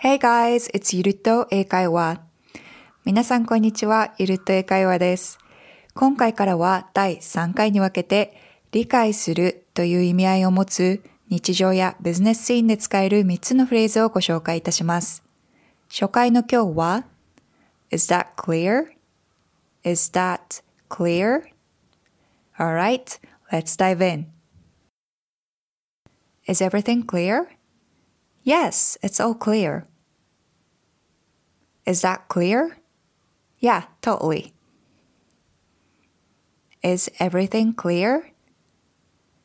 [0.00, 2.20] Hey guys, it's ゆるっと英会話。
[3.04, 5.40] 皆さんこんにちは、ゆるっと英会話です。
[5.92, 8.40] 今回からは第3回に分けて、
[8.70, 15.24] 理解するという意味合いを持つ日常やビジネスシーンで使える3つのフレーズをご紹介いたします。
[15.90, 17.04] 初回の今日は、
[17.90, 23.18] Is that clear?Is that clear?Alright,
[23.50, 24.28] let's dive in.
[26.46, 27.57] Is everything clear?
[28.44, 29.84] Yes, it's all clear.
[31.86, 32.78] Is that clear?
[33.60, 34.52] Yeah, totally.
[36.82, 38.32] Is everything clear?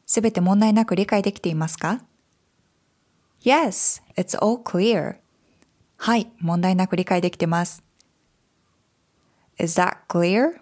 [0.06, 2.02] すべて問題なく理解できていますか
[3.42, 5.16] ?Yes, it's all clear.
[5.98, 7.82] はい、問題なく理解できてます。
[9.58, 10.60] Is that clear?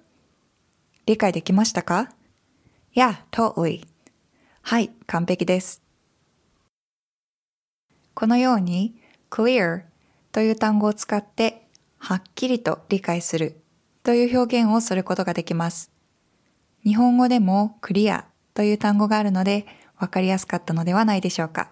[1.05, 2.09] 理解できましたか
[2.95, 3.85] ?Yeah, totally.
[4.61, 5.81] はい、完璧です。
[8.13, 8.95] このように
[9.29, 9.83] clear
[10.31, 13.61] という単語を使ってはっきりと理解する
[14.03, 15.91] という表現をすることができます。
[16.83, 19.65] 日本語でも clear という単語があるので
[19.97, 21.69] わかりやすかったのではないでしょうか。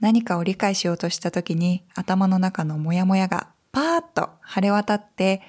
[0.00, 5.40] 何かを理解しようとした時に頭の中のモヤモヤがパーッと晴れ渡って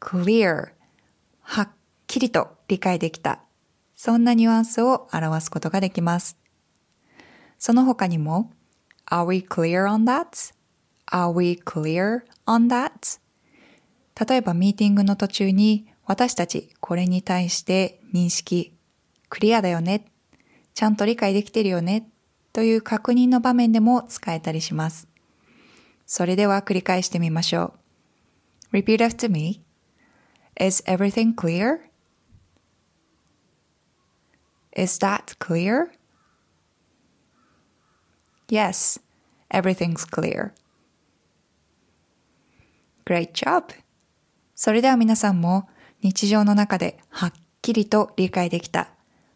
[0.00, 0.68] clear
[1.40, 1.68] はっ
[2.06, 3.40] きりと理解できた
[3.96, 6.38] そんなニュアンスを表すことができます。
[7.58, 8.50] その他にも
[9.10, 10.52] Are we clear on that?
[11.10, 13.18] Are we clear on that?
[14.28, 18.72] 例えばミーティングの途中に私たちこれに対して認識、
[19.28, 20.06] クリアだよね、
[20.74, 22.08] ちゃんと理解できてるよね
[22.52, 25.08] という確認の場面でも使えたりします。
[26.06, 27.74] それでは繰り返してみましょ
[28.72, 28.76] う。
[28.76, 29.60] Repeat after me.
[30.60, 31.80] Is everything clear?
[34.76, 35.88] Is that clear?
[38.50, 39.00] Yes,
[39.50, 40.52] everything's clear.
[43.06, 43.72] Great job!
[44.54, 45.68] それでは皆さんも
[46.02, 48.90] 日常の中ではっきりと理解できた。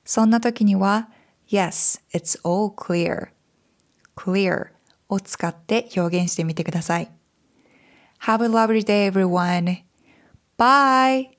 [0.05, 1.09] そんな時には
[1.49, 3.29] Yes, it's all clear.
[4.17, 4.69] clear
[5.09, 7.11] を使って表現してみてください。
[8.23, 9.83] Have a lovely day everyone.
[10.59, 11.34] Bye!